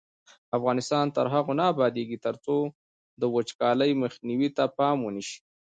[0.57, 2.57] افغانستان تر هغو نه ابادیږي، ترڅو
[3.21, 5.37] د وچکالۍ مخنیوي ته پام ونشي.